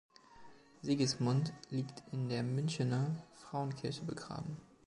Sigismund 0.81 1.53
liegt 1.69 2.01
in 2.11 2.27
der 2.27 2.41
Münchener 2.41 3.15
Frauenkirche 3.35 4.03
begraben. 4.03 4.57